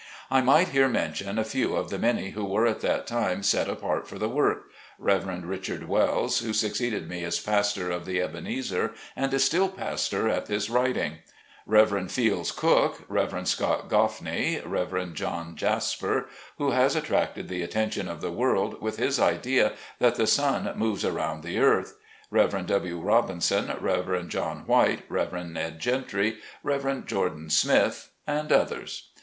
I 0.31 0.41
might 0.41 0.69
here 0.69 0.87
mention 0.87 1.37
a 1.37 1.43
few 1.45 1.75
of 1.75 1.91
the 1.91 1.99
many 1.99 2.31
who 2.31 2.43
were 2.43 2.65
at 2.65 2.79
that 2.81 3.05
time 3.05 3.43
set 3.43 3.69
apart 3.69 4.07
for 4.07 4.17
the 4.17 4.27
work. 4.27 4.71
Rev. 4.97 5.45
Richard 5.47 5.87
Wells, 5.87 6.39
who 6.39 6.53
succeeded 6.53 7.07
me 7.07 7.23
as 7.23 7.39
pastor 7.39 7.91
of 7.91 8.07
the 8.07 8.19
Ebenezer, 8.19 8.95
and 9.15 9.31
is 9.31 9.43
still 9.43 9.69
pastor 9.69 10.27
at 10.27 10.47
this 10.47 10.71
writing; 10.71 11.19
Rev. 11.67 12.11
Fields 12.11 12.51
Cook, 12.51 13.03
Rev. 13.09 13.47
Scott 13.47 13.91
Goffney, 13.91 14.59
Rev. 14.65 15.13
John 15.13 15.55
Jasper, 15.55 16.27
who 16.57 16.71
has 16.71 16.95
attracted 16.95 17.47
the 17.47 17.61
attention 17.61 18.07
of 18.09 18.21
the 18.21 18.31
world 18.31 18.81
with 18.81 18.97
his 18.97 19.19
idea 19.19 19.73
that 19.99 20.15
the 20.15 20.25
sun 20.25 20.71
moves 20.75 21.05
round 21.05 21.43
the 21.43 21.59
earth; 21.59 21.95
Rev. 22.31 22.65
W 22.65 22.99
Robinson, 22.99 23.71
Rev. 23.79 24.27
John 24.29 24.61
White, 24.65 25.03
Rev. 25.09 25.45
Ned 25.45 25.79
Jentry, 25.79 26.37
Rev. 26.63 27.05
Jordan 27.05 27.51
Smith, 27.51 28.09
and 28.25 28.51
others. 28.51 29.09